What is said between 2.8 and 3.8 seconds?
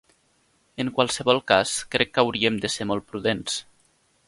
molt prudents.